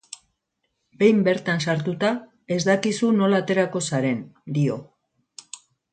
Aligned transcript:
Behin 1.01 1.19
bertan 1.27 1.61
sartuta, 1.67 2.11
ez 2.57 2.59
dakizu 2.69 3.11
nola 3.19 3.43
aterako 3.45 3.83
zaren, 3.91 4.25
dio. 4.57 4.79